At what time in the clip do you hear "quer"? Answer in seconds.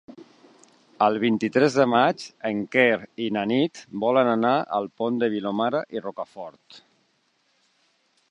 2.75-2.97